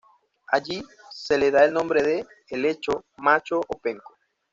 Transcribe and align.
Allí 0.47 0.83
se 1.11 1.37
le 1.37 1.51
da 1.51 1.63
el 1.63 1.71
nombre 1.73 2.01
de 2.01 2.25
""helecho 2.47 3.05
macho"" 3.17 3.59
o 3.67 3.77
""penco"". 3.77 4.17